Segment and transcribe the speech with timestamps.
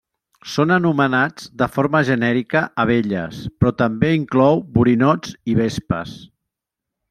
[0.51, 6.19] Són anomenats de forma genèrica abelles, però també inclou borinots i vespes.